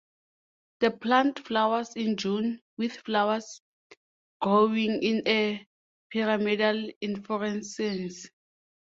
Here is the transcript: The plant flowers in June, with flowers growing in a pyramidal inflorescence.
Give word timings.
The 0.79 0.89
plant 0.89 1.37
flowers 1.45 1.93
in 1.95 2.17
June, 2.17 2.63
with 2.75 2.93
flowers 3.05 3.61
growing 4.41 5.03
in 5.03 5.21
a 5.27 5.63
pyramidal 6.09 6.89
inflorescence. 7.01 8.27